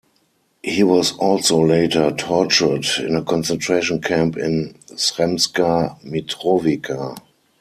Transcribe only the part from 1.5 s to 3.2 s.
later tortured in